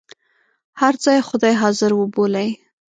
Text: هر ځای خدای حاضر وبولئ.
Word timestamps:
هر 0.81 0.93
ځای 1.03 1.19
خدای 1.27 1.53
حاضر 1.61 1.91
وبولئ. 1.95 2.49